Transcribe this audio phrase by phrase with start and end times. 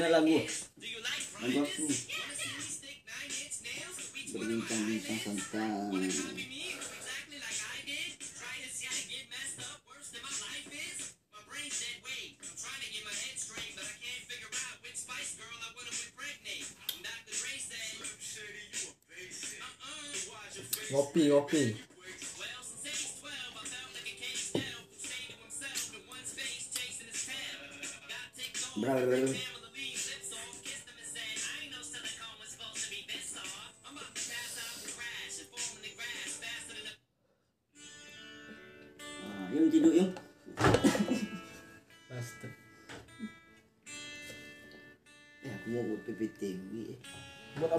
[0.00, 1.84] Ini lagu lagu aku
[4.32, 5.92] berbincang-bincang tentang
[20.88, 21.64] ngopi ngopi
[28.80, 28.96] Bra,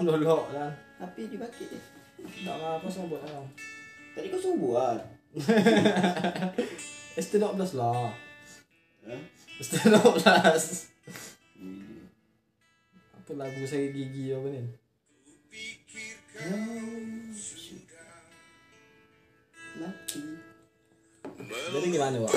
[0.04, 1.84] dulu kan Tapi dipakai deh.
[2.41, 3.48] tak apa sih buat om
[4.12, 5.00] Tadi kau suruh buat.
[7.18, 8.12] ST 12 lah
[9.04, 9.22] Hah?
[9.58, 10.91] ST 12
[11.54, 12.10] Hmm.
[13.14, 14.66] apa lagu saya gigi apa nih
[19.74, 20.22] Mati.
[21.72, 22.34] jadi gimana wak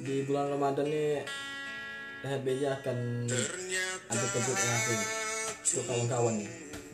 [0.00, 1.22] di bulan Ramadan nih
[2.18, 2.98] Rehat BJ akan
[4.04, 4.96] ada kejut lagi
[5.68, 6.36] untuk kawan-kawan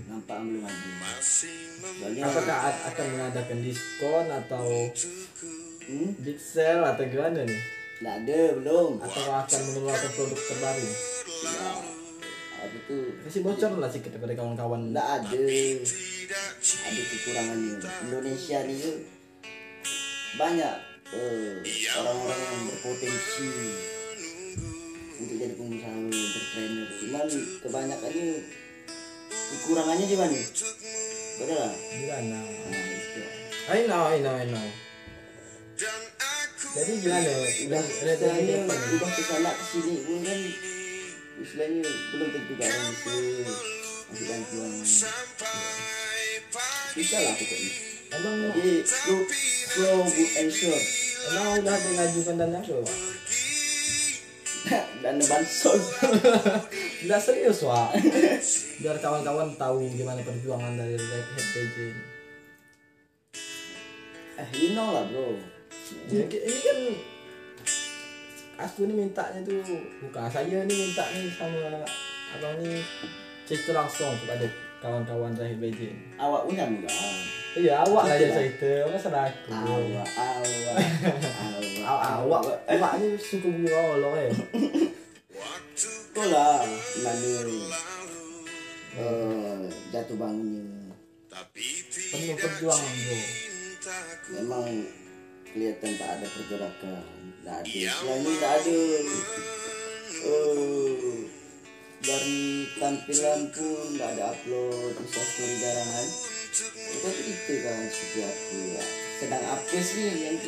[0.04, 0.90] Nampak belum ada.
[1.22, 2.58] Soalnya apakah
[2.90, 4.66] akan mengadakan diskon atau
[5.86, 6.10] hmm?
[6.20, 7.62] big sale atau gimana nih
[8.02, 8.90] Nggak ada belum.
[9.00, 10.88] atau akan mengeluarkan produk terbaru
[11.44, 11.70] Ya.
[12.64, 13.06] Apa tuh?
[13.22, 15.44] kasih bocor lah sedikit kepada kawan-kawan Nggak ada.
[16.64, 17.76] Ada kekurangannya.
[18.08, 18.82] Indonesia nih
[20.34, 20.74] banyak
[21.14, 21.54] eh,
[21.94, 23.50] orang-orang yang berpotensi
[25.14, 26.88] untuk jadi pengusaha entrepreneur.
[26.98, 27.26] Cuman
[27.62, 28.28] kebanyakannya
[29.54, 30.34] kekurangannya di mana?
[30.34, 31.74] Betul lah.
[31.94, 33.22] gimana Nah, itu.
[33.64, 34.66] I know I know I know
[36.74, 37.30] jadi gimana
[37.70, 40.38] udah Rehat BJ Istilahnya apa nih udah ke sana ke sini pun kan
[41.34, 43.14] istilahnya belum tentu gak orang bisa
[44.10, 44.70] kasih bantuan.
[46.94, 47.70] Bisa lah pokoknya.
[48.14, 49.20] emang Jadi slow,
[49.70, 50.82] slow good and sure.
[51.30, 52.98] emang udah ada ngajukan dana ke Wak?
[55.02, 55.84] Dan bansos.
[57.04, 57.92] Udah serius wah
[58.80, 62.02] biar kawan-kawan tahu gimana perjuangan dari Red Hat PJ ini.
[64.34, 65.36] eh, you know lah bro.
[66.08, 66.78] Ini, ini kan
[68.56, 69.60] aku nih mintanya tuh
[70.00, 71.84] bukan saya nih minta nih sama
[72.32, 72.80] abang nih
[73.44, 74.48] cerita langsung kepada
[74.80, 76.04] kawan-kawan Red PJ ini.
[76.16, 76.94] Awak punya enggak?
[77.54, 78.38] Iya awak lah Cerita lah.
[78.40, 80.76] cerita masa aku Awak, awak, awak,
[81.84, 84.32] Aw- awak awak ini suku gua loh ya
[86.14, 86.62] Kau lah,
[87.02, 87.32] mana
[88.94, 90.94] eh, jatuh bangunnya.
[92.14, 93.18] penuh perjuangan bro.
[94.38, 94.66] Memang
[95.50, 97.02] kelihatan tak ada pergerakan.
[97.42, 98.78] Tak ada istilahnya tak ada.
[100.22, 101.18] Eh,
[101.98, 102.42] dari
[102.78, 104.94] tampilan pun tak ada upload.
[104.94, 106.08] Instastory garangan.
[106.94, 108.84] Itu itu kan seperti apa ya.
[109.18, 110.38] Sedang apa sih yang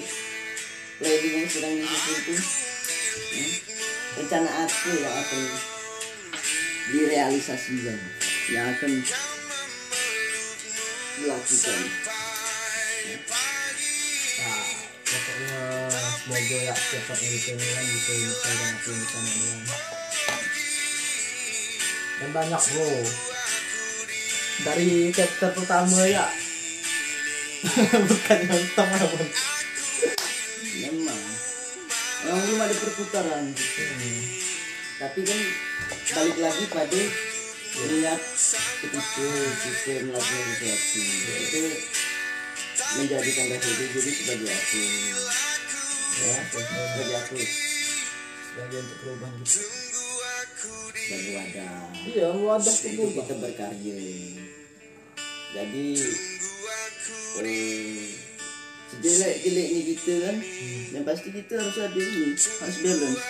[1.02, 2.34] planning yang sedang disusun itu
[3.26, 3.65] Hmm?
[4.16, 5.42] Rencana apa yang akan
[6.90, 7.98] direalisasikan
[8.48, 8.90] yang akan
[11.20, 11.80] dilakukan
[15.06, 15.62] pokoknya
[16.26, 18.12] semoga ya cepat ini kan bisa
[18.42, 20.42] dan apa yang bisa kan.
[22.16, 22.90] Dan banyak bro.
[24.64, 26.26] Dari chapter pertama ya.
[28.08, 29.28] Bukan nonton pun.
[32.66, 33.44] Ada perputaran.
[33.54, 34.22] Hmm.
[34.96, 35.40] tapi kan
[36.18, 37.02] balik lagi pada
[38.82, 39.26] ketika
[39.62, 40.98] kita melakukan sesuatu.
[41.36, 41.62] Itu
[42.96, 44.82] menjadikan resiko jadi sebagai aku.
[46.16, 47.38] Ya sebagai aku.
[47.38, 49.62] Sebagai untuk perubahan gitu.
[50.96, 51.86] sebagai wadah.
[52.02, 54.00] Iya, wadah untuk kita berkarya.
[55.54, 55.86] Jadi
[57.46, 58.25] eh,
[58.92, 60.36] sejelek-jeleknya kita kan.
[60.92, 63.22] Dan pasti kita harus ada ini harus balance.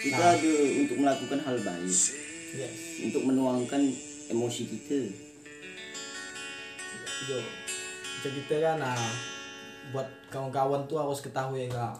[0.00, 1.98] Kita ada untuk melakukan hal baik.
[2.54, 3.02] Yes.
[3.02, 3.82] untuk menuangkan
[4.30, 5.10] emosi kita.
[7.26, 7.40] Yo.
[8.22, 8.94] Jadi kita kan nah
[9.92, 11.94] buat kawan-kawan tuh harus ketahui ya kak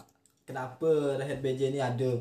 [0.47, 2.17] kenapa Rehat BJ ini ada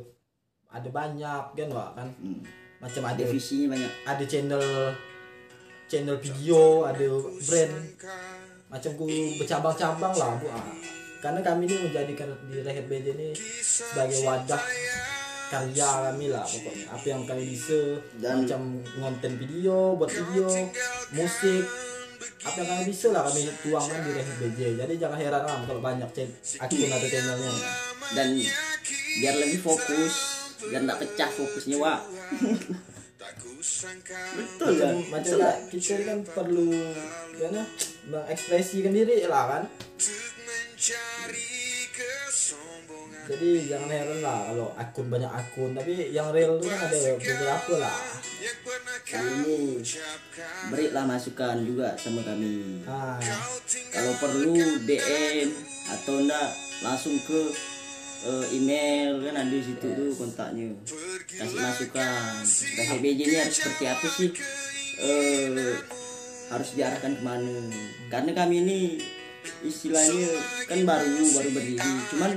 [0.68, 2.08] ada banyak kan Wak kan?
[2.20, 2.42] Hmm.
[2.82, 3.92] macam ada ada visinya banyak.
[4.04, 4.64] ada channel
[5.88, 7.06] channel video ada
[7.48, 7.76] brand
[8.74, 9.06] macam ku
[9.38, 10.50] bercabang-cabang lah bu.
[10.50, 10.66] Ah.
[11.22, 13.28] karena kami ini menjadikan di Rehat BJ ini
[13.62, 14.60] sebagai wadah
[15.46, 16.84] karya kami lah pokoknya.
[16.90, 17.78] Apa yang kami bisa
[18.18, 18.60] Dan- macam
[18.98, 20.50] ngonten video buat video
[21.12, 21.64] musik
[22.44, 25.80] apa yang kami bisa lah kami tuangkan di Rehat BJ jadi jangan heran lah kalau
[25.80, 26.10] banyak
[26.58, 27.52] akun atau channelnya.
[28.12, 28.26] Dan
[29.16, 30.12] biar lebih fokus
[30.60, 32.00] biar nggak pecah fokusnya wak
[34.36, 34.94] betul kan?
[35.10, 36.70] macam lah, kita kan perlu
[37.34, 37.62] gimana?
[38.08, 39.62] Mengekspresikan diri lah kan?
[43.24, 45.72] Jadi jangan heran lah kalau akun banyak akun.
[45.72, 47.96] Tapi yang real tu kan ada beberapa lah.
[49.08, 49.80] Kali ini
[50.68, 52.84] berilah masukan juga sama kami.
[52.84, 53.16] Ah
[53.88, 54.52] kalau perlu
[54.84, 55.48] DM
[55.88, 56.48] atau enggak
[56.84, 57.40] langsung ke
[58.28, 60.76] eh, email kan ada di situ tuh kontaknya
[61.38, 62.42] kasih masukan.
[62.46, 64.30] Kasih BJ ini harus seperti apa sih?
[64.94, 65.74] eh
[66.54, 67.56] harus diarahkan ke mana?
[68.12, 68.78] Karena kami ini
[69.66, 70.28] istilahnya
[70.70, 71.92] kan baru baru berdiri.
[72.14, 72.32] Cuman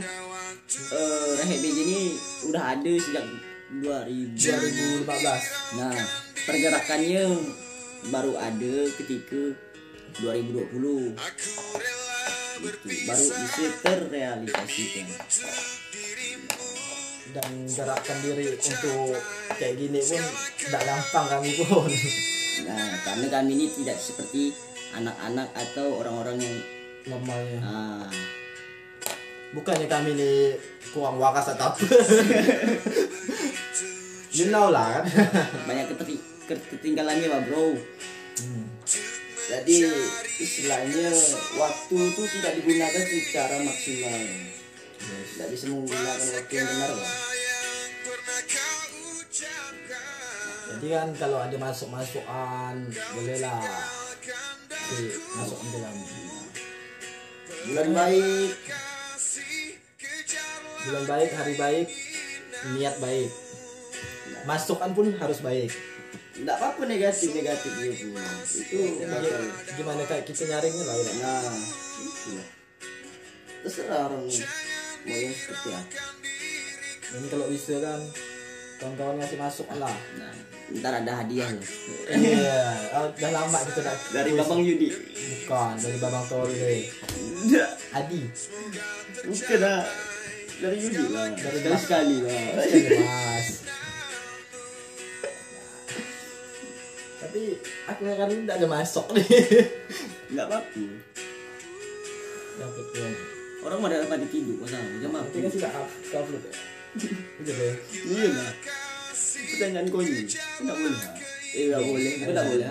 [0.93, 2.01] eh Rehat BJ ini
[2.49, 3.25] udah ada sejak
[3.67, 5.97] 2000 2015 Nah,
[6.47, 7.25] pergerakannya
[8.07, 9.43] baru ada ketika
[10.23, 11.13] 2020.
[12.57, 15.07] Gitu, baru bisa terrealisasikan.
[17.37, 19.13] Dan gerakkan diri untuk
[19.53, 20.23] kayak gini pun
[20.57, 21.91] tidak gampang kami pun
[22.57, 24.49] Nah, karena kami ini tidak seperti
[24.97, 26.57] anak-anak atau orang-orang yang
[27.05, 28.09] normalnya ah,
[29.53, 30.57] bukannya kami ini
[30.89, 31.77] kurang waras atau apa
[34.37, 35.05] you know lah kan
[35.69, 35.93] banyak
[36.47, 37.75] ketinggalannya, Pak Bro.
[38.39, 38.65] Hmm.
[39.47, 39.79] Jadi
[40.43, 41.07] istilahnya
[41.55, 44.19] waktu itu tidak digunakan secara maksimal.
[45.07, 47.26] Tidak bisa menggunakan waktu yang benar, Pak.
[50.77, 52.75] Jadi kan kalau ada masuk masukan
[53.11, 53.61] bolehlah
[54.87, 55.03] si
[55.33, 55.95] masuk ke dalam
[57.67, 58.51] Bulan baik,
[60.79, 61.87] bulan baik hari baik
[62.71, 63.27] niat baik
[64.43, 65.71] masukan pun harus baik
[66.37, 68.13] Enggak apa-apa negatif negatif itu.
[68.13, 69.25] Itu bakal.
[69.25, 71.41] Gi- gimana kayak kita nyaringnya lah udah Nah,
[71.97, 72.47] itu lah.
[73.65, 75.97] Terserah orang mau yang seperti apa.
[77.09, 77.99] ini kalau bisa kan
[78.77, 80.35] kawan-kawan ngasih masukan lah Nah,
[80.67, 81.63] ntar ada hadiah loh.
[82.11, 82.59] iya
[82.91, 84.87] oh, udah lama kita tak Dari Babang Yudi.
[85.47, 86.51] bukan dari babang tole
[87.95, 88.21] Adi
[89.23, 89.83] bukan ah.
[90.57, 91.29] Dari Yudi lah.
[91.31, 92.45] Dari Sekali sekali lah.
[92.99, 93.47] Mas
[97.17, 97.41] tapi
[97.85, 99.25] aku kan tidak ada masuk nih
[100.31, 100.83] Enggak apa-apa.
[102.57, 103.13] dapat tuan
[103.57, 104.85] Orang mau dapat tidur masalah.
[105.01, 105.27] Jam apa?
[105.33, 106.53] kan sudah up upload ya
[107.41, 107.75] udah deh
[108.09, 108.51] Iya lah.
[109.37, 110.23] Pertanyaan kau ini.
[110.61, 111.01] Enggak boleh.
[111.53, 112.11] Eh, enggak boleh.
[112.25, 112.67] Enggak boleh.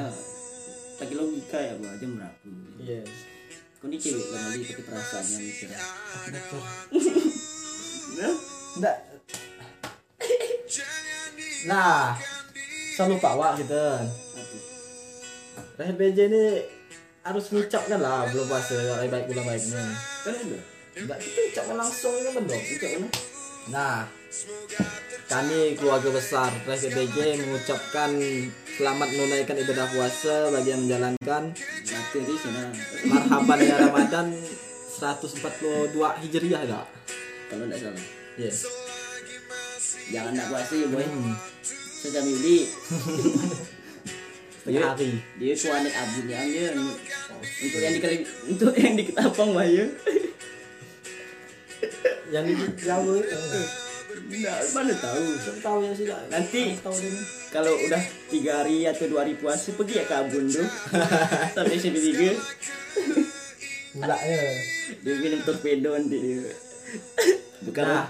[0.97, 1.93] Pakai logika ya, Pak.
[2.01, 2.49] Jam berapa?
[2.81, 3.09] yes
[3.77, 5.69] Kau ini cewek kan lagi pakai perasaan yang mikir.
[8.17, 8.35] Nah,
[8.77, 8.97] enggak
[11.67, 12.15] nah
[12.95, 14.57] saya lupa wak kita apa?
[15.77, 16.45] Rehat BJ ini
[17.21, 19.83] harus ngucapkan lah belum puasa hari baik bulan baiknya
[20.23, 20.63] Kan udah.
[20.95, 23.09] enggak kita ucapkan langsung kan dong Ucap mana?
[23.67, 23.97] Nah,
[25.27, 28.11] kami keluarga besar BJ mengucapkan
[28.77, 31.43] selamat menunaikan ibadah puasa bagi yang menjalankan
[33.09, 34.37] marhaban ya Ramadan
[34.97, 36.87] 142 Hijriah enggak?
[37.53, 38.05] Kalau enggak salah.
[38.37, 38.65] Yes.
[40.13, 41.05] Jangan nak puasa ya, boy.
[41.05, 41.35] Hmm,
[42.01, 42.69] Sejam Yuli.
[44.63, 45.11] setengah hari.
[45.41, 48.17] Dia suami abun yang dia untuk yang dikali
[48.49, 49.85] untuk yang diketapang mah ya.
[52.33, 53.86] Yang di itu.
[54.27, 55.23] Nah, mana tahu.
[55.39, 56.07] Saya tahu ya sih.
[56.11, 56.75] Nanti-.
[57.55, 60.67] Kalau udah tiga hari atau dua hari puasa pergi ya ke abun tuh
[61.57, 62.37] sampai SMP tiga
[63.97, 64.39] Mulanya.
[65.01, 66.53] dia minum torpedo nanti dia
[67.65, 68.07] bukan Nah.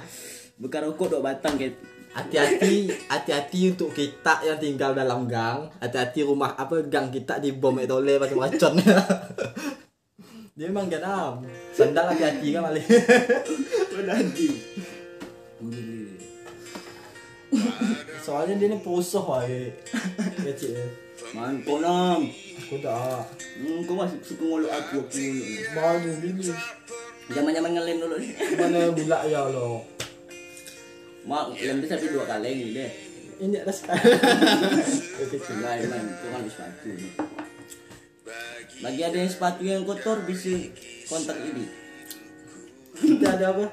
[0.58, 1.78] bukan rokok dua batang kayak
[2.16, 5.68] Hati-hati, hati-hati untuk kita yang tinggal dalam gang.
[5.84, 8.72] Hati-hati rumah apa gang kita dibom itu oleh pakai racun.
[10.56, 11.44] Dia memang genam.
[11.76, 12.80] Sandal hati-hati kan malih.
[14.08, 14.48] nanti
[18.24, 19.72] Soalnya dia ni posoh wae.
[20.40, 20.86] Kecil dia.
[21.32, 22.28] man konam
[22.60, 23.24] Aku tak.
[23.58, 25.26] hmm, kau masih suka ngolok aku aku
[25.72, 26.52] Baru gini.
[27.26, 29.82] zaman zaman ngelem dulu nih Mana bila ya lo.
[31.24, 32.90] mak lem dia sampai dua kali ini deh
[33.36, 34.00] Ini ada sekali.
[34.00, 36.88] Enggak, emang itu kan sepatu.
[38.78, 40.56] Bagi ada yang sepatu yang kotor bisa
[41.04, 41.68] kontak ini.
[42.94, 43.66] Kita ada apa?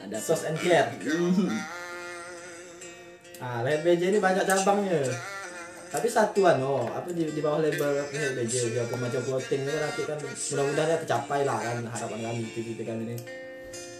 [0.00, 0.16] Ada?
[0.16, 0.88] Sos and care.
[3.42, 5.02] Ah, Red BJ ini banyak cabangnya.
[5.90, 9.74] Tapi satuan oh, apa di, di bawah label Red BJ dia apa macam clothing ini
[9.74, 13.16] nanti kan mudah-mudahan ya tercapai lah kan harapan kami titik kami ini.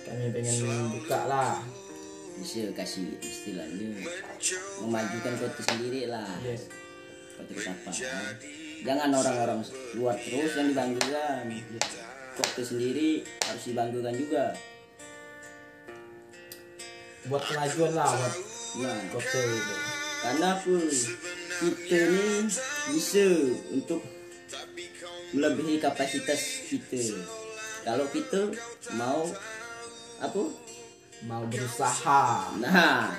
[0.07, 0.57] Kami pengen
[0.95, 1.59] buka lah.
[2.33, 3.93] bisa kasih istilahnya
[4.81, 6.65] memajukan kota sendiri lah Yes.
[7.37, 7.93] kota ketapang
[8.83, 9.61] jangan orang-orang
[9.93, 11.53] luar terus yang dibanggakan
[12.33, 14.45] kota sendiri harus dibanggakan juga
[17.29, 18.35] Buat kemajuan lah buat
[18.81, 19.77] nah kota itu
[20.23, 20.77] karena apa?
[21.59, 22.27] Kita ni
[22.95, 23.27] bisa
[23.75, 24.01] untuk
[25.35, 27.27] melebihi kapasitas kita.
[27.83, 28.55] Kalau kita
[28.95, 29.27] mau
[30.23, 30.43] apa?
[31.27, 32.55] Mau berusaha.
[32.63, 33.11] Nah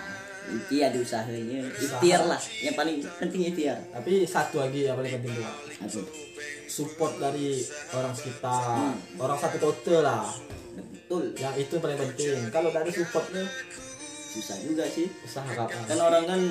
[0.47, 1.67] nanti ada usahanya.
[1.75, 3.83] Ikhtiar lah yang paling penting ikhtiar.
[3.91, 5.51] Tapi satu lagi yang paling penting juga.
[5.83, 6.01] Apa?
[6.71, 7.59] Support dari
[7.91, 8.95] orang sekitar.
[9.19, 10.23] Orang satu kota lah.
[10.71, 11.35] Betul.
[11.35, 12.47] Yang itu paling penting.
[12.47, 13.43] Kalau dari supportnya
[14.33, 15.07] susah juga sih.
[15.21, 16.41] Usaha kapan kan orang kan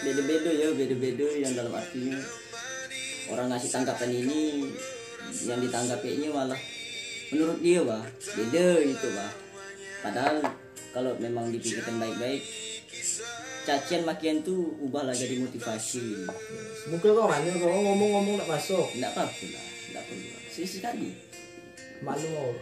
[0.00, 2.18] beda-beda ya beda-beda yang dalam artinya.
[3.30, 4.70] Orang ngasih tanggapan ini
[5.46, 6.60] yang ditanggapinya malah
[7.30, 8.02] menurut dia bah
[8.34, 9.30] beda gitu bah
[10.02, 10.42] padahal
[10.90, 12.42] kalau memang dipikirkan baik-baik
[13.62, 16.26] cacian makian tuh ubahlah jadi motivasi.
[16.90, 18.88] Mungkin kau nanya kau ngomong-ngomong nak masuk.
[18.96, 21.10] Tidak apa-apa lah tidak perlu sih sekali.
[22.00, 22.54] Maklum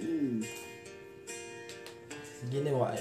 [0.00, 0.65] hmm.
[2.48, 2.98] Gini wak.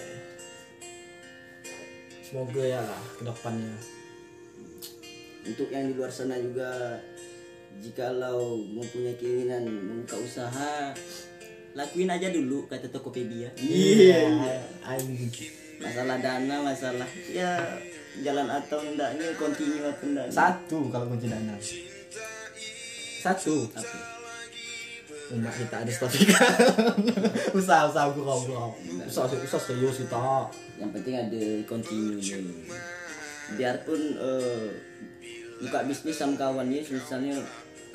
[2.26, 3.96] Semoga ya lah ke depannya
[5.46, 6.98] untuk yang di luar sana juga
[7.78, 10.90] jikalau mempunyai keinginan membuka usaha
[11.78, 13.54] lakuin aja dulu kata Tokopedia.
[13.60, 14.34] Iya.
[14.82, 15.30] Anjing.
[15.78, 17.62] Masalah dana masalah ya
[18.24, 21.56] jalan atau enggaknya continue atau enggaknya satu kalau kunci dana.
[23.22, 23.70] Satu.
[23.76, 24.25] Apa
[25.34, 26.54] umat kita ada sertifikat
[27.58, 28.70] usaha usaha gurau gurau
[29.10, 32.22] usaha usaha serius kita yang penting ada continue
[33.58, 34.70] biarpun eh,
[35.62, 37.42] buka bisnis sama kawannya misalnya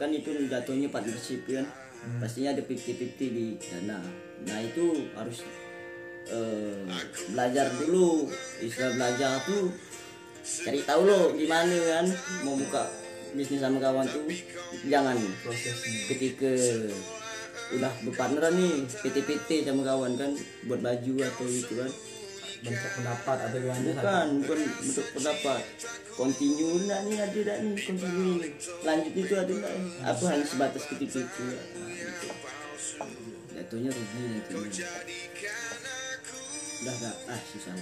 [0.01, 1.69] kan itu jatuhnya partnership kan.
[2.17, 4.01] Pastinya ada 50-50 di dana.
[4.49, 5.45] Nah itu harus
[6.33, 6.89] eh,
[7.37, 8.25] belajar dulu.
[8.65, 9.69] Istilah belajar tuh
[10.41, 12.07] cari tahu lo gimana kan
[12.49, 12.89] mau buka
[13.37, 14.25] bisnis sama kawan tuh
[14.89, 16.09] jangan prosesnya.
[16.09, 16.49] ketika
[17.71, 20.35] udah berpartneran nih PT-PT sama kawan kan
[20.67, 21.91] buat baju atau gitu kan.
[22.61, 25.63] Bentuk pendapat atau gimana bukan bukan bentuk pendapat.
[26.13, 28.37] Continue enggak nih ada enggak nih continue.
[28.85, 29.73] Lanjut itu ada nih?
[30.05, 31.89] apa hanya sebatas ketika itu ya nah,
[33.57, 34.61] jatuhnya rugi nantinya
[36.81, 37.75] udah enggak ah susah.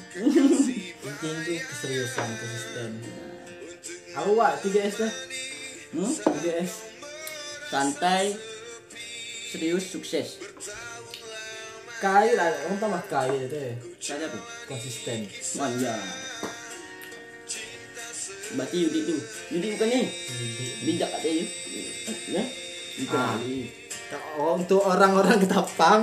[1.03, 2.91] Penting tuh keseriusan konsisten.
[4.19, 5.13] Aku wak 3S lah
[5.95, 6.13] hmm?
[6.13, 6.73] 3S
[7.69, 8.33] santai
[9.49, 10.37] serius sukses.
[11.99, 13.03] Kai lah orang tambah
[13.33, 13.73] itu ya.
[13.99, 14.39] Saya apa?
[14.69, 15.27] Konsisten.
[15.57, 15.97] Manja
[18.57, 19.21] berarti Yudi tuh
[19.53, 20.07] Yudi bukan nih
[20.89, 21.47] bijak ada ya?
[22.33, 22.43] Ya
[22.99, 23.59] dikenali
[24.09, 26.03] Kalau untuk orang-orang ketapang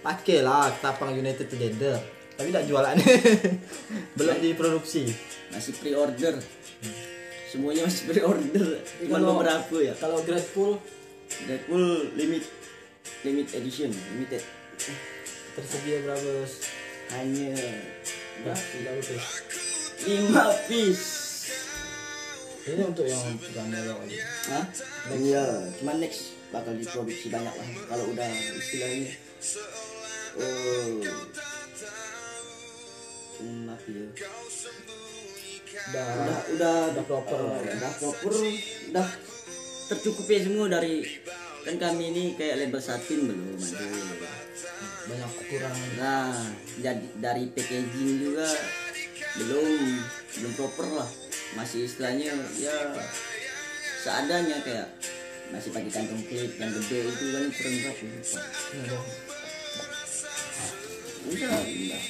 [0.00, 2.00] pakailah ketapang United Together.
[2.40, 2.96] Tapi tidak jualan.
[4.16, 5.12] Belum diproduksi.
[5.52, 6.40] masih pre-order.
[7.44, 8.80] Semuanya masih pre-order.
[8.80, 9.92] Cuma beberapa ya.
[10.00, 10.80] kalau Grateful
[11.46, 11.84] Deadpool
[12.14, 12.44] limit
[13.22, 14.42] limit edition limited
[15.54, 16.32] tersedia berapa
[17.12, 17.54] hanya
[18.40, 19.20] Nah, tidak betul.
[20.08, 21.06] lima piece
[22.64, 23.20] Ini untuk yang
[23.52, 24.16] gambar lagi.
[24.48, 24.64] Hah?
[25.12, 25.44] Iya,
[25.76, 29.12] cuma next bakal diproduksi banyak lah kalau udah istilahnya
[30.34, 31.04] oh
[33.38, 34.06] hmm, apa ya
[35.70, 37.40] Udah udah udah udah proper.
[37.60, 38.32] udah proper
[38.90, 39.08] udah
[39.90, 41.02] tercukupi semua dari
[41.66, 43.86] kan kami ini kayak label satin belum ada
[45.10, 46.30] banyak kurang nah
[46.78, 48.46] jadi dari packaging juga
[49.38, 49.66] belum
[50.38, 51.10] belum proper lah.
[51.58, 52.30] Masih istilahnya
[52.62, 52.94] ya
[54.06, 54.88] seadanya kayak
[55.50, 58.04] masih pakai kantong klip yang gede itu kan kurang berapa
[58.70, 59.02] Udah.
[61.30, 62.02] udah udah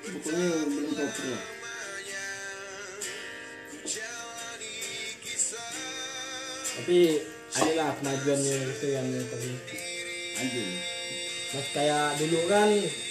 [0.00, 1.59] pokoknya belum proper lah
[6.80, 7.00] Tapi
[7.50, 9.50] adalah kemajuannya itu yang tadi.
[10.40, 10.64] aja
[11.50, 12.68] Mas kayak dulu kan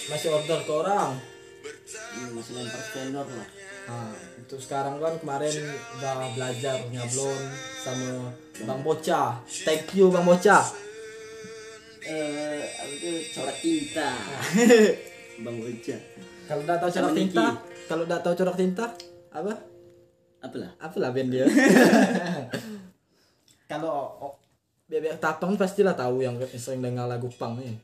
[0.10, 1.12] masih order ke orang.
[2.10, 3.50] ini masih lempar vendor lah
[3.90, 5.50] Nah, untuk sekarang kan kemarin
[5.98, 7.42] udah belajar nyablon
[7.82, 8.30] sama
[8.62, 9.42] Bang Bocah.
[9.66, 10.62] Thank you Bang Bocah.
[12.00, 14.10] eh apa itu corak tinta
[15.44, 15.98] bang Oja
[16.48, 17.46] Kalau udah tahu corak tinta,
[17.86, 18.86] kalau udah tahu corak tinta,
[19.30, 19.54] apa?
[20.40, 21.46] apalah Apalah band dia.
[23.70, 24.34] kalau oh,
[24.90, 27.78] bebek tapang pastilah tahu yang sering dengar lagu pang nih.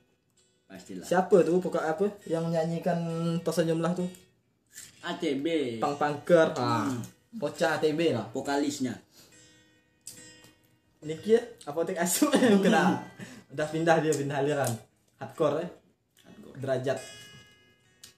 [0.65, 2.97] pastilah Siapa tuh pokok apa yang nyanyikan
[3.45, 4.09] tersenyumlah tuh?
[5.05, 6.49] ATB Pang pangker.
[6.57, 6.89] Ah.
[7.37, 8.25] Bocah ATB lah.
[8.33, 8.97] vokalisnya
[11.05, 12.33] Niki ya, apotek asu
[12.65, 12.97] kena.
[13.53, 14.71] Udah pindah dia pindah aliran.
[15.21, 15.67] Hardcore ya.
[16.57, 16.97] Derajat.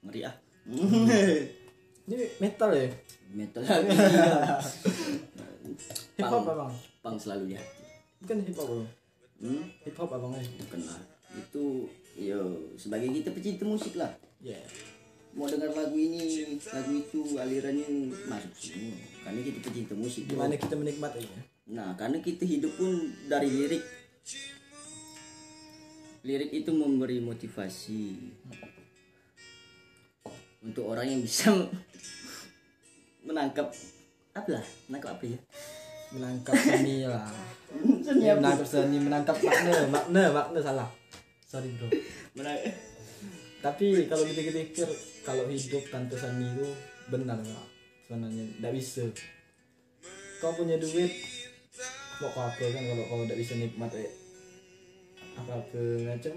[0.08, 0.36] ngeri ah
[2.08, 2.88] Ini metal ya?
[3.36, 3.92] metal lagi
[6.18, 6.48] Hip hop
[7.16, 7.24] abang?
[7.24, 7.84] selalu hati
[8.18, 8.70] Bukan hip hop
[9.40, 9.64] hmm?
[9.86, 10.44] Hip hop abang ya.
[10.68, 11.00] bukan lah
[11.38, 11.86] itu
[12.18, 12.42] yo
[12.80, 14.62] sebagai kita pecinta musik lah Yeah.
[15.34, 18.94] mau dengar lagu ini lagu itu alirannya masuk semua
[19.26, 20.38] karena kita pecinta musik bro.
[20.38, 21.42] gimana kita menikmatinya
[21.74, 23.84] nah karena kita hidup pun dari lirik
[26.22, 28.14] lirik itu memberi motivasi
[30.62, 31.50] untuk orang yang bisa
[33.28, 33.74] menangkap
[34.38, 35.40] apa lah menangkap apa ya
[36.14, 37.28] menangkap seni lah.
[38.04, 40.90] Seni menangkap seni menangkap makna makna makna salah.
[41.48, 41.88] Sorry bro.
[42.36, 42.64] Menang-
[43.58, 44.88] tapi kalau dipikir-pikir
[45.26, 46.68] kalau hidup tanpa seni itu
[47.12, 47.68] benar nggak?
[48.08, 49.04] Sebenarnya tidak bisa.
[50.38, 51.12] Kau punya duit
[52.18, 54.10] mau kau apa kan kalau kau tidak bisa nikmat eh,
[55.38, 56.34] apa apa macam?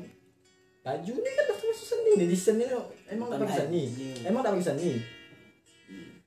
[0.80, 2.66] Baju ini kan termasuk seni nih desain ini
[3.12, 3.82] emang tak pakai seni
[4.24, 4.92] emang tak pakai seni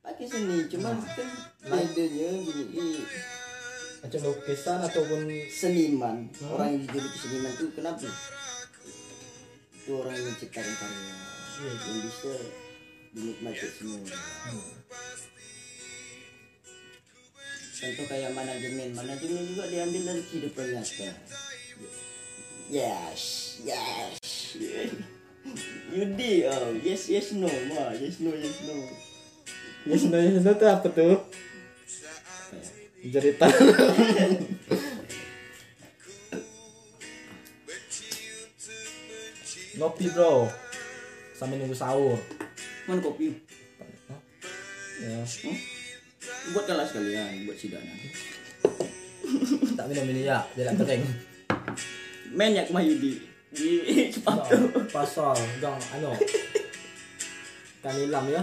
[0.04, 1.28] pakai seni cuman kan
[1.64, 2.88] bedanya gini
[4.04, 6.28] macam lukisan ataupun seniman.
[6.44, 8.04] Orang yang dijuluki seniman itu kenapa?
[9.72, 11.16] Itu orang yang menciptakan karya
[11.64, 12.34] yang bisa
[13.16, 14.04] dinikmati semua.
[17.74, 18.88] Contoh kayak manajemen.
[18.92, 21.10] Manajemen juga diambil dari kehidupan nyata.
[22.68, 23.20] Yes
[23.64, 24.20] yes.
[25.96, 26.76] Yudi oh.
[26.84, 27.48] Yes yes no.
[27.72, 28.76] Ma yes no yes no.
[29.84, 31.24] Ya sebenarnya itu apa tuh
[33.04, 33.46] ya cerita.
[39.76, 40.48] Ngopi bro.
[41.36, 42.16] Sambil nunggu sahur.
[42.88, 43.36] Mana kopi?
[45.04, 45.20] Ya.
[45.20, 45.58] Hmm?
[46.44, 47.88] buatkanlah sekalian buat sidana
[49.74, 50.44] tak minum ini ya.
[50.54, 51.02] Biar tak kering.
[52.36, 53.20] Banyak mah Yudi.
[53.50, 53.70] Di
[54.12, 54.70] sepatu.
[54.92, 55.34] Pasal.
[55.58, 56.14] Gang ano
[57.84, 58.40] kanilam ya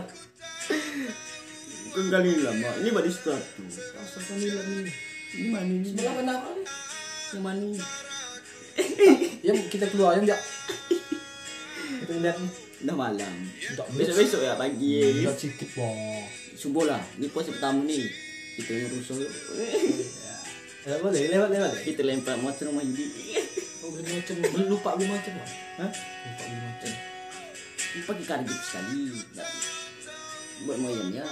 [1.92, 3.64] kali lama ini buat di sepatu.
[3.68, 4.92] Pasal kanilam ini
[5.36, 6.34] ini mana ini sebelah mana
[7.32, 7.68] yang mana
[9.44, 10.42] ya kita keluar ya enggak
[12.02, 12.38] kita lihat.
[12.40, 12.52] Nih
[12.88, 13.34] udah malam.
[13.44, 15.20] Enggak besok besok ya pagi.
[15.20, 16.24] Enggak sedikit boh
[16.56, 17.02] subuh lah.
[17.20, 18.08] Ini puasa pertama nih.
[18.56, 19.18] Kita ngerusuh
[20.88, 23.38] ya boleh lewat lewat kita lempar motor rumah Yudi
[23.86, 24.34] oh beli macam
[24.66, 25.34] lupa beli macam
[25.78, 25.92] Hah?
[25.92, 26.92] lupa beli macam.
[27.92, 29.02] Ini pakai kardit sekali.
[30.64, 31.28] Buat moyangnya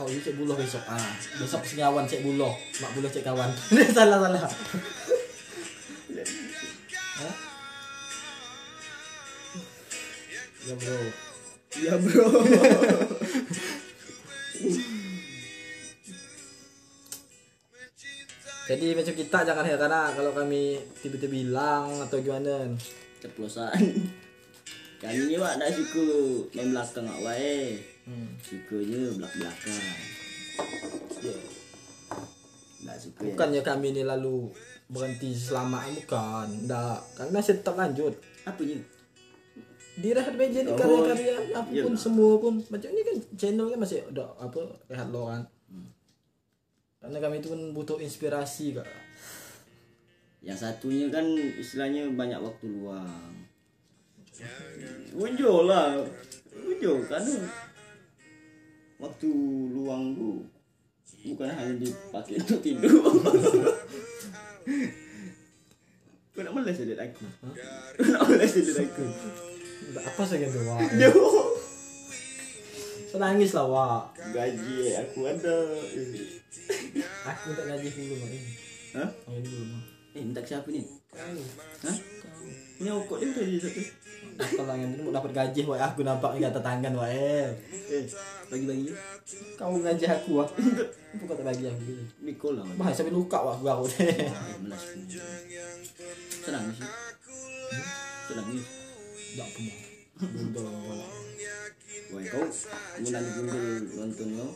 [0.00, 0.80] Oh iya cek buloh besok.
[0.88, 2.56] Ah besok sengawan cek buloh.
[2.80, 3.50] Mak buloh cek kawan.
[3.96, 4.40] Salah salah.
[7.20, 7.34] Hah?
[10.62, 10.96] ya bro.
[11.76, 12.26] Ya bro.
[18.62, 22.72] Jadi macam kita jangan heran kalau kami tiba-tiba bilang atau gimana.
[23.20, 24.08] Ceplosan
[25.02, 26.06] kami ni wak nak suka
[26.54, 27.74] main belakang awak wae
[28.08, 28.28] hmm.
[28.42, 29.82] sukanya belak belakang
[31.22, 31.36] ya.
[32.82, 33.26] nak suka ya.
[33.30, 34.50] bukannya kami ini lalu
[34.92, 37.00] berhenti selama bukan enggak.
[37.16, 38.12] Kami masih tetap lanjut.
[38.44, 38.76] Apa ni
[39.92, 42.00] di Rehat BJ ini Oh, karya-karya apa pun iyalah.
[42.00, 42.60] semua pun.
[42.68, 45.44] Macam ini kan channel kan masih ada apa Rehat lo kan
[47.02, 48.86] karena kami itu kan butuh inspirasi kak.
[50.38, 53.34] Yang satunya kan istilahnya banyak waktu luang.
[55.18, 55.98] Unjuk lah.
[56.54, 57.34] Unjuk karena
[59.02, 59.28] Waktu
[59.74, 60.46] luang tu
[61.22, 62.90] Bukan hanya dipakai untuk tidur.
[66.32, 67.26] Kau nak malas edit aku
[67.98, 69.06] Kau nak malas edit aku
[69.92, 70.78] apa saja tuh wak?
[71.00, 71.52] Jauh
[73.12, 74.02] senangis lah wak.
[74.32, 75.56] Gaji aku ada.
[77.28, 78.52] Aku tak gaji dulu mak ini
[78.96, 80.80] oh ini dulu mak Eh minta ke siapa ni?
[81.12, 81.96] kau?
[82.80, 83.80] Ni okok dia tadi satu
[84.32, 87.46] kalau yang ini mau dapat gaji wak aku nampak kata tangan wak eh.
[87.92, 88.04] Eh
[88.48, 88.90] bagi-bagi.
[89.60, 91.82] Kau gaji aku wak apa kau tak bagi aku.
[91.84, 92.64] Gitu Mikol lah.
[92.74, 93.86] Bah, sampai luka wak aku aku.
[96.42, 96.88] Senang sih.
[98.28, 98.60] Senang ni
[99.32, 99.76] tak pernah.
[100.22, 100.68] Bodoh
[102.12, 102.44] Wah kau
[103.02, 104.52] Mulan Google nonton kau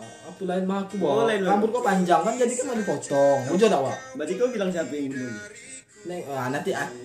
[0.00, 1.40] apa lain mah aku lah.
[1.40, 3.96] rambut kau panjang kan jadi kan mau dipotong Bodoh tak wak?
[4.16, 5.34] Berarti kau bilang siapa yang bunuh
[6.08, 6.96] Neng, ah, nanti aku,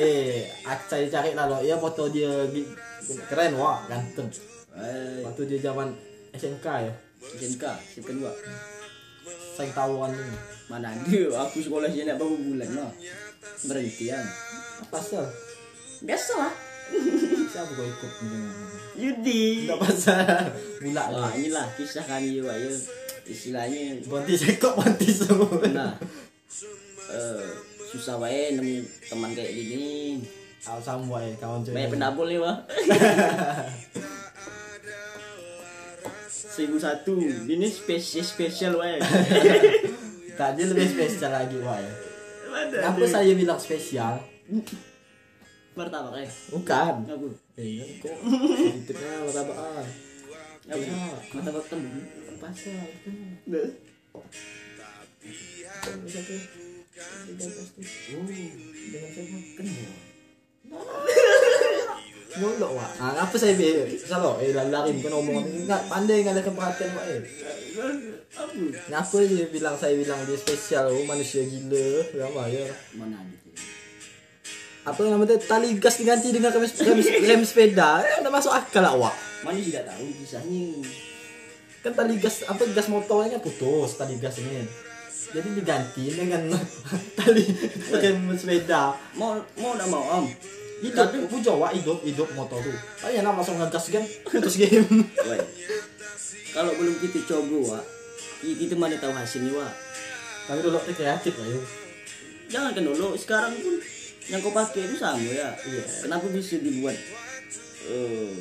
[0.00, 1.60] eh, cari cari lah lo.
[1.60, 2.48] Iya foto dia
[3.28, 4.32] keren wah, ganteng.
[4.74, 5.94] Eh Waktu dia zaman
[6.34, 6.92] SMK ya,
[7.38, 8.32] SMK Siapa dua
[9.54, 10.10] saya tahu kan.
[10.66, 12.90] Mana ada Aku sekolah sini nak berapa bulan lah
[13.70, 14.24] Berhenti kan
[14.82, 15.24] Apa pasal?
[16.02, 16.54] Biasa lah
[17.54, 18.12] Siapa kau ikut?
[18.98, 20.50] Yudi Tidak pasal.
[20.82, 21.32] Bulat Wah lah.
[21.38, 22.72] inilah kisah kami juga ya
[23.24, 25.54] Istilahnya Berhenti sekok, berhenti semua.
[25.70, 25.92] Nah
[27.14, 27.46] eh,
[27.94, 30.18] Susah wae nemu teman kayak gini
[30.66, 31.76] Aw sama eh kawan cuy.
[31.76, 32.56] Banyak pendabul nih wah
[36.26, 37.14] Seribu satu
[37.46, 38.98] Ini spesial spesial wae
[40.38, 41.78] Tak dia lebih spesial lagi ya.
[42.74, 43.06] Kenapa ada?
[43.06, 44.18] saya bilang spesial?
[45.78, 46.94] Martabak eh Bukan.
[47.06, 49.86] Aku Eh, kok titipnya martabakan
[50.66, 50.74] Apa?
[50.74, 50.98] Iya.
[51.30, 51.78] Mata bakal
[52.42, 53.62] pasal itu
[56.94, 57.26] Nah.
[57.26, 57.82] Dengan pasti
[58.14, 59.92] Oh, dengan siapa kenal.
[62.34, 66.90] Nyolok wak ah, apa saya be salah eh lari bukan omong enggak pandai ngalihkan perhatian
[66.98, 67.20] wak eh
[68.34, 68.50] Apa?
[68.90, 72.66] Ngapa dia bilang saya bilang dia spesial oh, manusia gila Berapa ya
[72.98, 73.36] Mana ada?
[74.90, 78.98] Apa namanya tali gas diganti dengan rem, rem, rem sepeda eh, Udah masuk akal lah
[78.98, 79.14] wak
[79.46, 80.66] Mana tidak tahu kisahnya.
[81.86, 84.66] Kan tali gas apa gas motornya kan putus tali gas ini
[85.32, 86.42] Jadi diganti dengan
[87.18, 87.44] tali
[87.90, 90.26] rem sepeda Mau mau tak mau am?
[90.84, 94.84] Hidup, pujo wak hidup, hidup motor tuh Tanya nak langsung ngegas kan putus game.
[96.54, 97.84] Kalau belum kita coba, Wak,
[98.46, 99.74] i- kita mana tahu hasilnya, Wak.
[100.46, 101.60] Tapi dulu kreatif lah ya
[102.46, 103.74] Jangan kan dulu, sekarang pun
[104.30, 105.50] yang kau pakai itu sama ya.
[105.56, 105.82] Iya.
[106.04, 106.94] Kenapa bisa dibuat
[107.84, 108.36] eh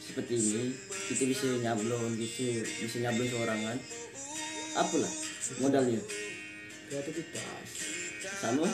[0.00, 0.72] seperti ini?
[1.08, 3.76] Kita bisa nyablon, bisa bisa nyablon seorangan.
[4.76, 5.12] Apalah
[5.60, 6.00] modalnya?
[6.90, 7.68] Kreativitas
[8.40, 8.66] Sama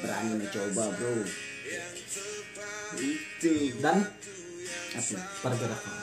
[0.00, 1.14] berani mencoba, bro.
[2.94, 3.52] Itu
[3.82, 3.98] Dan
[4.94, 5.18] apa?
[5.42, 6.00] pergerakan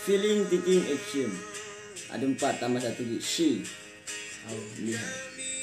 [0.00, 1.30] Feeling, thinking, action.
[2.08, 3.20] Ada empat tambah satu lagi.
[3.20, 3.62] She.
[4.48, 5.12] Oh, lihat.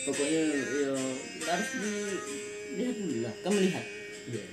[0.05, 0.93] Pokoknya ya
[1.51, 1.93] harus di
[2.77, 3.33] lihat dulu lah.
[3.43, 3.85] Kamu lihat.
[4.29, 4.43] Iya.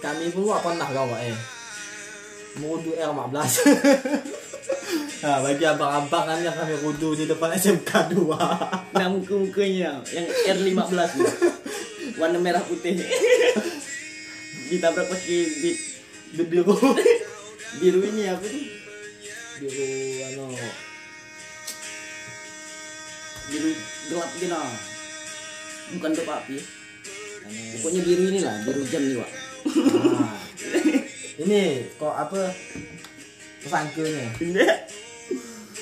[0.00, 1.59] Kami pun wak pernah kau eh.
[2.58, 3.30] Mudu R15.
[5.22, 8.26] nah, bagi abang-abang kan yang kami rudu di depan SMK 2.
[8.98, 10.26] Nah muka-mukanya yang
[10.58, 11.26] R15 ni.
[12.18, 12.98] Warna merah putih.
[14.70, 15.78] Ditabrak pakai bit
[16.30, 16.62] Biru.
[17.82, 18.60] biru ini apa tu?
[19.62, 19.86] Biru
[20.30, 20.44] ano.
[23.50, 23.70] Biru
[24.10, 24.58] gelap gini.
[25.98, 26.58] Bukan gelap api.
[27.50, 29.30] Pokoknya biru ini lah, biru jam ni wak.
[29.66, 30.49] Nah.
[31.40, 32.52] Ini kok apa
[33.64, 34.28] tersangkanya.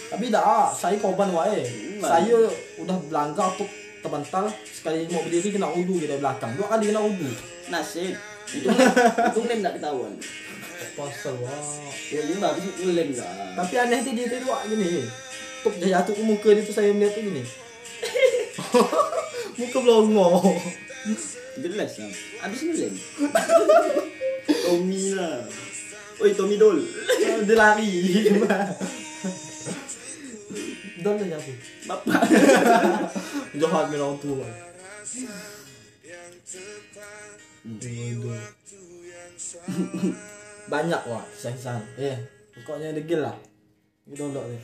[0.08, 1.66] Tapi dah, ah, saya korban wae.
[1.66, 1.98] Hmm.
[1.98, 2.36] Saya
[2.78, 3.66] udah belanggar untuk
[3.98, 6.54] terbental sekali mau berdiri kena udu kita belakang.
[6.54, 7.26] Dua kali kena udu.
[7.74, 8.14] Nasib.
[8.54, 8.70] Itu
[9.34, 10.14] itu lem tak ketahuan.
[10.94, 11.58] Pasal wah.
[12.08, 13.58] Ya ini bagus itu lem lah.
[13.58, 15.10] Tapi aneh tu dia tu wak gini.
[15.66, 17.42] Tuk dia jatuh ke muka dia tu saya melihat tu gini.
[19.58, 20.54] muka belongo.
[21.58, 22.10] Jelas lah.
[22.46, 22.94] Habis ni lem.
[24.48, 25.44] Tommy lah.
[26.18, 26.78] Oi Tommy Dol.
[27.44, 27.90] dia lari.
[30.98, 31.52] Don tu siapa?
[31.86, 32.22] Bapak.
[33.60, 34.46] Jahat dengan orang tua.
[40.68, 41.80] Banyak wah kisah-kisah.
[41.96, 42.16] Eh,
[42.54, 43.36] pokoknya degil lah.
[44.04, 44.58] Kita dulu ni.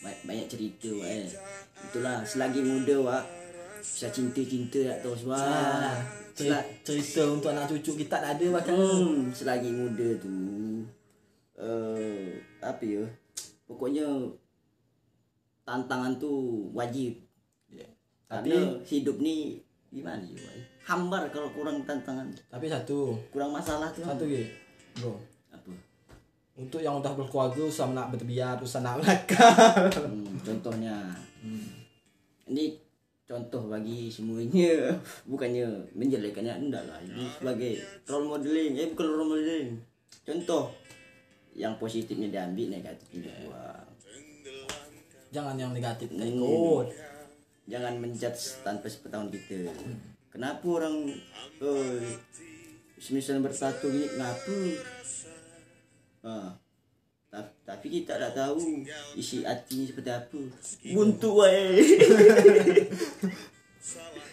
[0.00, 1.28] Ba- Banyak cerita wak eh.
[1.84, 3.24] Itulah selagi muda wak.
[3.80, 5.96] Bisa cinta-cinta tak tahu sebab.
[6.80, 8.72] Cerita, untuk anak cucu kita tak ada bahkan.
[8.72, 10.32] hmm, selagi muda tu.
[11.60, 12.32] Uh,
[12.64, 13.04] apa ya?
[13.68, 14.06] Pokoknya
[15.62, 16.32] tantangan tu
[16.72, 17.20] wajib.
[17.68, 17.86] Ya.
[18.26, 18.50] Tapi
[18.82, 20.40] hidup ni gimana ya?
[20.88, 22.26] Hambar kalau kurang tantangan.
[22.48, 24.00] Tapi satu, Kurang masalah tu.
[24.02, 24.48] satu lagi.
[24.98, 25.14] Bro,
[25.54, 25.70] Apa?
[26.56, 29.86] untuk yang udah berkeluarga usah nak bertebiat, usah nak nakal.
[29.92, 30.96] Hmm, contohnya.
[32.50, 32.74] Ini
[33.30, 34.90] contoh bagi semuanya
[35.30, 35.62] bukannya
[35.94, 36.98] menjelekannya enggak lah.
[36.98, 37.78] Ini sebagai
[38.10, 39.78] role modeling eh bukan role modeling.
[40.26, 40.74] Contoh
[41.54, 43.86] yang positifnya diambil negatifnya dibuang.
[45.30, 46.90] Jangan yang negatif ikut.
[47.70, 49.70] jangan menjudge tanpa sepengetahuan kita.
[50.34, 51.06] Kenapa orang
[51.62, 52.02] oh,
[52.98, 54.58] semisal bertato gini kenapa?
[56.26, 56.50] Ah
[57.62, 58.58] tapi kita tak tahu
[59.14, 60.40] isi hatinya seperti apa
[60.90, 61.78] buntu wae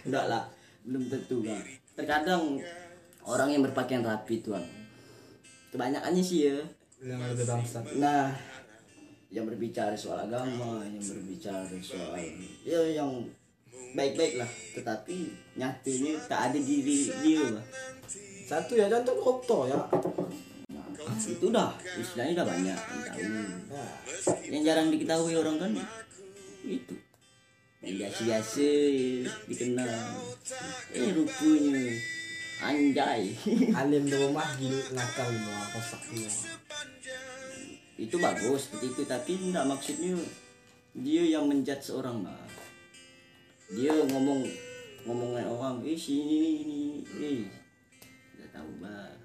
[0.10, 0.44] enggak lah
[0.82, 1.62] belum tentu kan
[1.94, 2.58] terkadang
[3.22, 4.66] orang yang berpakaian rapi tuan
[5.70, 6.58] kebanyakannya sih ya
[6.98, 7.78] Yang ada bangsa.
[8.02, 8.34] Nah,
[9.30, 12.18] yang berbicara soal agama, yang berbicara soal
[12.66, 13.22] ya yang
[13.94, 17.62] baik-baik lah, tetapi nyatanya tak ada diri dia lah.
[18.50, 19.78] Satu ya contoh kotor ya.
[21.16, 23.22] Itu dah istilahnya dah banyak yang tahu.
[23.72, 23.92] Nah,
[24.48, 25.72] Yang jarang diketahui orang kan
[26.68, 26.96] itu
[27.84, 28.70] yang biasa-biasa
[29.48, 29.96] dikenal.
[30.92, 31.80] Eh rupanya
[32.60, 33.32] anjay.
[33.80, 36.34] alim di rumah gila nakal semua, kosak semua.
[37.98, 40.14] itu bagus seperti itu tapi enggak maksudnya
[40.94, 42.46] dia yang menjudge seorang mah
[43.74, 44.46] dia ngomong
[45.02, 46.82] ngomongin orang eh sini ini
[47.18, 47.42] eh
[48.38, 49.18] enggak tahu bah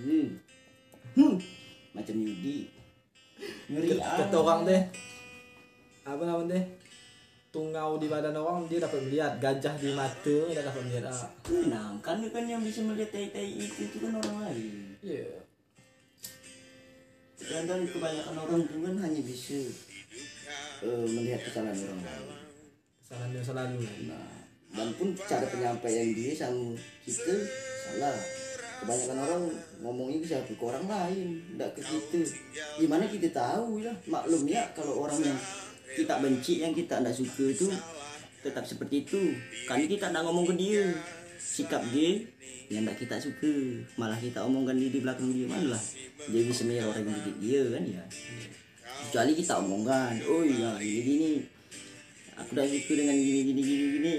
[0.00, 0.26] hmm.
[1.16, 1.34] hmm.
[1.92, 2.68] macam Yudi.
[3.68, 4.82] Ngeri Kata orang deh
[6.00, 6.64] apa nama deh
[7.50, 9.32] bengau di badan orang dia dapat melihat.
[9.42, 11.10] Gajah di mata dia dapat melihat.
[11.10, 11.28] Ah.
[11.66, 14.96] Nah karena kan yang bisa melihat tai-tai itu itu kan orang lain.
[15.02, 15.30] Iya.
[17.40, 19.58] Kadang kebanyakan orang tuh kan hanya bisa
[20.84, 22.28] eh, melihat kesalahan orang lain.
[23.02, 23.80] Kesalahan yang selalu.
[24.06, 27.34] Nah dan pun cara penyampaian dia sama kita
[27.82, 28.14] salah
[28.80, 29.42] kebanyakan orang
[29.84, 32.22] ngomongnya ke siapa ke orang lain tidak ke kita.
[32.80, 33.92] Gimana kita tahu ya?
[34.08, 35.38] Maklum ya kalau orang yang
[35.92, 37.68] kita benci yang kita tidak suka itu
[38.40, 39.36] tetap seperti itu.
[39.68, 40.88] Kan kita tidak ngomong ke dia.
[41.40, 42.24] Sikap dia
[42.72, 43.54] yang tidak kita suka.
[44.00, 45.82] Malah kita omongkan dia di belakang dia mana lah.
[46.30, 48.04] Dia bisa melihat orang yang didik dia kan ya.
[49.10, 51.32] Kecuali kita omongkan oh iya ini gini
[52.40, 54.12] aku udah suka dengan gini gini gini gini.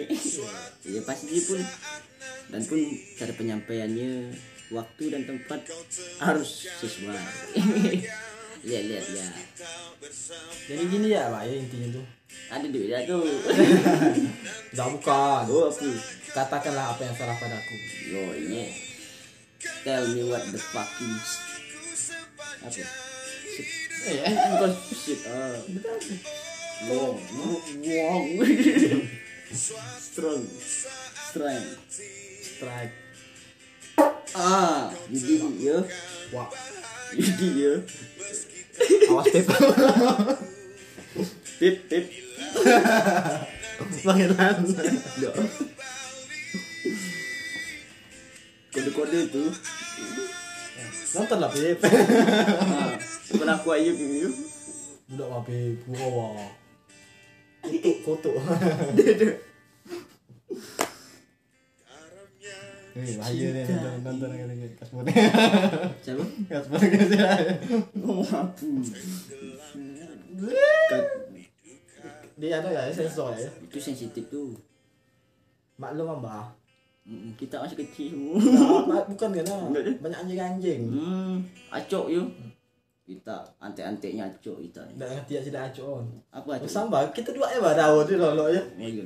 [0.93, 1.61] Ya pasti dia pun
[2.51, 2.79] dan pun
[3.15, 4.11] cara penyampaiannya
[4.71, 5.61] waktu dan tempat
[6.19, 7.19] harus sesuai.
[8.67, 9.27] Lihat-lihat ya
[10.69, 12.05] jadi gini ya pak ya intinya tuh.
[12.51, 13.19] Ada duit dah tu.
[14.77, 15.87] Dah bukan oh apa
[16.31, 17.75] katakanlah apa yang salah padaku
[18.15, 18.71] oh yeah
[19.83, 21.15] tell me what the fucking
[22.63, 22.81] apa?
[24.07, 25.59] Eh eh bukan shit ah.
[26.89, 27.17] Long
[27.83, 28.25] long
[29.53, 30.41] strong.
[31.31, 31.99] Strength.
[32.41, 33.00] Strike
[34.35, 35.77] ah jadi ya
[36.31, 36.47] wah.
[37.11, 37.73] Jadi ya
[39.11, 39.47] awas pep
[41.59, 42.05] tip tip.
[44.07, 44.63] Pangeran
[48.71, 49.43] kode-kode itu
[51.11, 52.95] nonton lah pep ah
[53.35, 54.31] bukan aku aja gitu
[55.11, 56.47] budak lah pep gua
[57.67, 58.31] itu foto
[62.91, 65.03] Eh, bahaya nih nonton nonton lagi kasbon.
[65.99, 67.31] siapa Kasbon gitu ya.
[67.95, 68.65] ngomong apa
[72.33, 73.49] Dia ada ya sensor ya.
[73.61, 74.57] itu sensitif tuh
[75.77, 76.45] Maklum mbak.
[77.35, 79.73] Kita masih kecil semua Nah, bukan kan?
[79.73, 79.97] Deh.
[79.97, 80.81] Banyak anjing-anjing.
[80.85, 81.35] hmm
[81.69, 82.27] acok yuk
[83.01, 86.03] kita antek-anteknya acok kita Nggak ngerti ya tidak acon.
[86.29, 88.61] apa acok Sama kita dua ya dah tahu dia lolo ya.
[88.77, 89.03] iya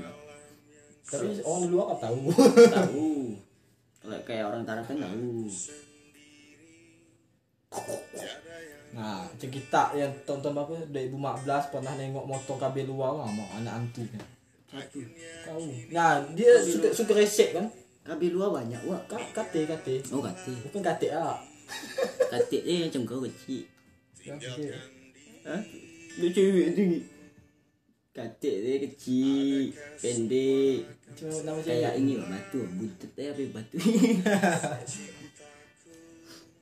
[1.02, 2.19] Tapi orang luar kan tahu.
[2.67, 3.08] tahu
[4.22, 5.48] kayak orang Tarakan tahu
[8.96, 11.12] Nah, macam kita yang tonton apa 2015
[11.68, 14.24] pernah nengok motor kabel luar lah mau anak antu kan.
[14.72, 15.04] satu
[15.44, 15.91] Tahu.
[15.91, 17.68] Nah, dia suka suka resek kan.
[18.02, 20.00] kabel luar banyak wak Ka- Kate kate.
[20.13, 21.36] oh kate Bukan kate ah.
[22.30, 23.65] kate eh macam kau kecil
[24.22, 24.72] Yang kecil.
[25.44, 25.62] Hah?
[26.15, 27.00] Dia cewek tinggi
[28.15, 30.88] kate dia kecil pendek
[31.19, 31.99] Cuma nama kayak saya.
[31.99, 33.75] ini wak, batu buntut eh apa batu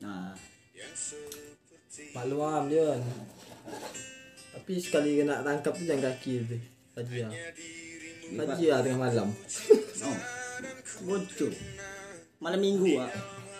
[0.02, 0.34] nah
[2.14, 2.94] Maklum dia.
[4.54, 6.56] Tapi sekali kena tangkap tu jangan kaki tu.
[6.94, 7.32] Haji ah.
[8.38, 9.28] Haji ah tengah malam.
[10.04, 10.18] oh
[11.06, 11.52] bocor
[12.38, 13.10] malam minggu wak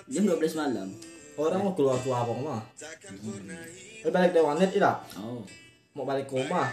[0.07, 0.89] jam 12 malam
[1.35, 2.63] Orang mau keluar keluar apa mah.
[4.07, 5.03] Eh balik dari warnet tidak?
[5.19, 5.43] oh
[5.99, 6.71] Mau balik ke rumah.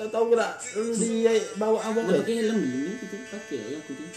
[0.00, 1.28] Tak tahu lu dia
[1.60, 4.08] bawa abang Udah pakai helm ini gitu pakai yang putih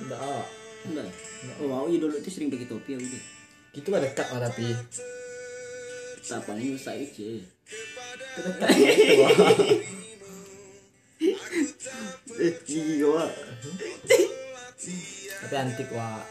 [0.00, 0.16] Enggak.
[0.16, 0.44] ah.
[0.88, 1.12] enggak
[1.60, 3.24] oh wow iya dulu tuh sering pakai topi aku deh
[3.76, 4.72] Itu kan dekat mah tapi.
[6.24, 7.04] tapangnya rusak aja
[7.36, 9.36] Itu dekat mah itu, ah.
[12.40, 13.28] eh gigi gua
[15.44, 16.24] Tapi antik wah.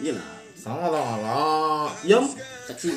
[0.00, 1.92] iya lah Sama lah lah.
[2.08, 2.24] Yom.
[2.64, 2.88] saksi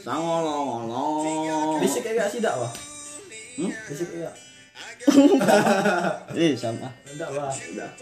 [0.00, 2.72] sangolong Bisik kayak sidak wah.
[3.58, 3.72] Hmm?
[3.90, 4.34] Bisik kayak.
[6.38, 7.50] eh sama Enggak wah.
[7.50, 7.92] Enggak.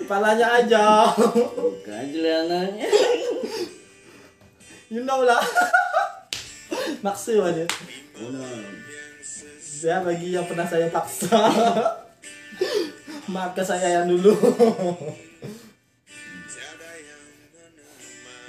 [0.00, 1.12] Kepalanya aja.
[1.52, 2.88] bukan jelananya
[4.90, 5.40] you know lah.
[7.00, 7.64] Maksud aja.
[9.60, 11.40] Saya bagi yang pernah saya paksa.
[13.30, 14.34] Maafkan saya yang dulu.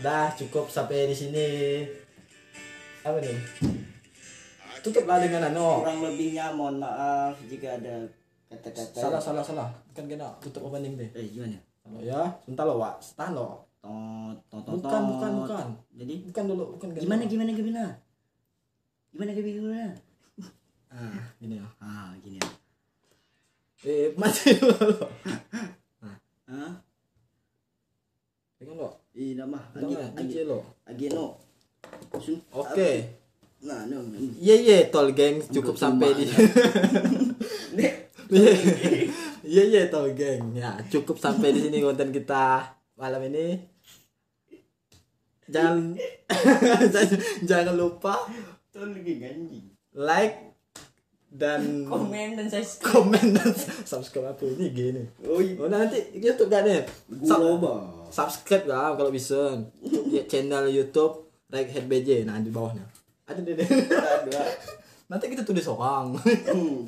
[0.02, 1.50] Dah cukup sampai di sini.
[3.06, 3.38] Apa nih?
[4.82, 5.80] Tutuplah dengan ano.
[5.80, 8.02] kurang lebihnya mohon maaf jika ada
[8.48, 9.70] kata-kata Salah salah salah.
[9.90, 11.10] Bukan kena tutup opening deh.
[11.12, 13.02] eh gimana Halo ya, sebentar lo, Wak.
[13.14, 13.66] Tahan lo.
[13.82, 15.68] tot tot tot Bukan, bukan, bukan.
[15.92, 17.84] jadi Bukan dulu, bukan gimana gimana gimana
[19.12, 19.82] gimana gimana
[20.92, 21.68] Ah, gini ya.
[21.80, 22.50] ah gini ya
[23.82, 24.78] Eh, mati dulu.
[26.48, 26.74] ah
[28.56, 28.90] Pegang lo.
[29.12, 30.60] Ih, agi agi agi lo.
[30.86, 31.26] ageno.
[32.22, 32.38] Sun.
[33.62, 34.02] Nah, no.
[34.42, 36.26] Iya iya tol geng cukup sampai di
[37.78, 37.94] Dek.
[39.42, 43.62] Iya iya tol geng ya cukup sampai di sini konten kita malam ini.
[45.46, 45.94] Jangan
[47.50, 48.16] jangan lupa
[48.72, 49.68] Tuh lagi ganjing.
[49.92, 50.56] like
[51.32, 53.52] dan komen dan saya komen dan
[53.86, 55.04] subscribe apa ini gini.
[55.28, 56.82] Oh iya oh nanti YouTube kan ya?
[57.08, 59.60] Gua bah subscribe lah kalau bisa.
[60.12, 62.84] Ya, channel YouTube Raghead BJ nah di bawahnya
[63.32, 63.56] ada deh.
[63.64, 64.42] Ada.
[65.12, 66.16] Nanti kita tulis orang.
[66.48, 66.84] Hmm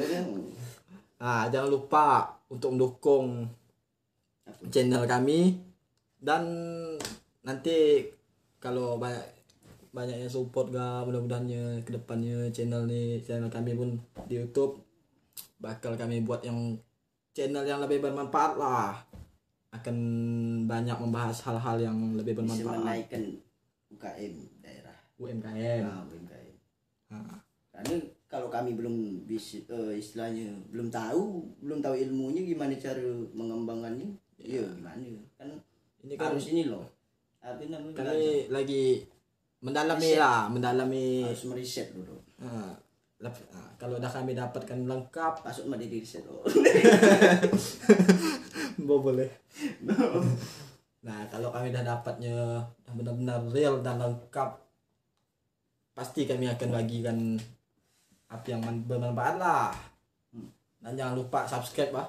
[1.24, 3.48] nah jangan lupa untuk mendukung
[4.68, 5.56] channel kami.
[6.20, 6.44] Dan
[7.44, 8.04] nanti
[8.60, 9.24] kalau banyak
[9.96, 13.96] banyak yang support ga mudah-mudahannya ke depannya channel nih channel kami pun
[14.28, 14.84] di YouTube.
[15.64, 16.76] Bakal kami buat yang
[17.32, 19.00] channel yang lebih bermanfaat lah.
[19.72, 19.96] Akan
[20.68, 22.84] banyak membahas hal-hal yang lebih bisa bermanfaat.
[22.84, 23.24] menaikkan
[23.96, 24.53] UKM
[25.22, 26.56] UMKM nah UMKM
[27.74, 27.96] karena
[28.30, 33.02] kalau kami belum bisa eh, istilahnya belum tahu belum tahu ilmunya gimana cara
[33.34, 34.10] mengembangkannya
[34.42, 35.06] iya gimana?
[35.38, 35.50] Kan
[36.04, 36.84] ini kan harus ini loh.
[37.40, 39.04] Apa namanya kami lagi
[39.64, 42.20] mendalami lah mendalami harus meriset dulu.
[42.44, 42.76] Nah,
[43.24, 43.48] lep-
[43.80, 45.48] kalau udah kami dapatkan lengkap.
[45.48, 46.44] Masuk mah di riset oh.
[48.88, 49.28] Bo boleh.
[51.08, 52.60] nah, kalau kami udah dapatnya
[52.92, 54.50] benar-benar real dan lengkap,
[55.94, 57.18] pasti kami akan bagikan
[58.30, 59.70] apa yang man- bermanfaat lah.
[60.84, 62.08] Dan jangan lupa subscribe lah.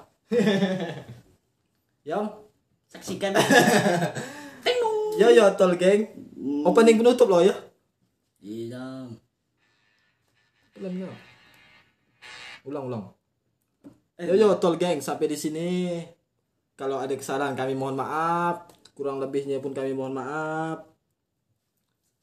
[2.05, 2.21] Yo,
[2.89, 3.33] saksikan
[5.15, 6.11] yo yo tol geng.
[6.67, 7.55] Opening penutup loh ya.
[8.43, 9.07] iya
[10.75, 11.09] yo.
[12.67, 13.03] Ulang ulang.
[14.19, 15.69] Yo yo tol geng sampai di sini.
[16.75, 18.67] Kalau ada kesalahan kami mohon maaf.
[18.95, 20.83] Kurang lebihnya pun kami mohon maaf.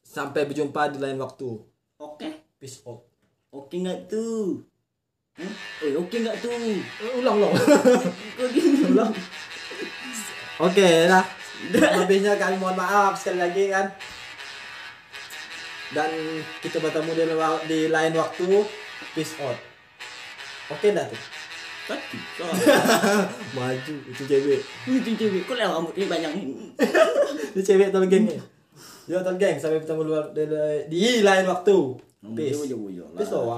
[0.03, 1.49] Sampai berjumpa di lain waktu.
[1.97, 3.01] oke Peace out.
[3.49, 4.61] oke nggak tuh
[5.33, 5.53] Hah?
[5.81, 7.53] eh oke nggak tuh Eh, Ulang ulang.
[8.47, 9.09] gini ulang.
[10.59, 11.25] Oke lah.
[11.73, 13.89] Lebihnya kami mohon maaf sekali lagi kan.
[15.89, 16.09] Dan
[16.59, 17.23] kita bertemu di,
[17.65, 18.61] di lain waktu.
[19.11, 19.57] Peace out.
[20.69, 21.21] Oke dah tuh.
[21.83, 22.15] Tadi,
[23.57, 24.61] Maju itu cewek.
[24.87, 26.31] itu cewek kok lah rambutnya banyak
[27.51, 28.23] Ini cewek tol geng
[29.03, 30.43] Yo tol geng sampai bertemu luar di,
[30.87, 31.77] di lain waktu.
[32.33, 32.55] Peace.
[32.55, 33.51] Peace loh,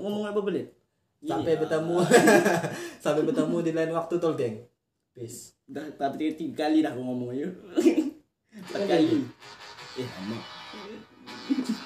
[0.00, 0.64] Ngomong, apa boleh?
[1.20, 1.60] Sampai Iya.
[1.60, 1.96] bertemu
[3.04, 4.56] sampai bertemu di lain waktu tol geng.
[5.12, 5.52] Peace.
[5.68, 7.44] Udah tapi tiga, tiga kali dah aku ngomong ya.
[8.56, 9.20] Empat kali.
[10.00, 10.38] Eh, lama.